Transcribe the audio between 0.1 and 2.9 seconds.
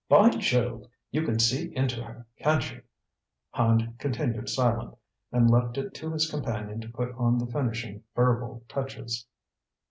Jove, you can see into her, can't you!"